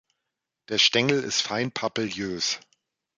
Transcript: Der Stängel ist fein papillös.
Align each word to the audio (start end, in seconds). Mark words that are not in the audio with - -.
Der 0.69 0.79
Stängel 0.79 1.21
ist 1.23 1.41
fein 1.43 1.71
papillös. 1.71 2.57